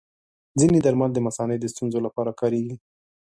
ځینې 0.59 0.77
درمل 0.81 1.09
د 1.13 1.19
مثانې 1.27 1.57
د 1.59 1.65
ستونزو 1.73 1.99
لپاره 2.05 2.31
کارېږي. 2.39 2.75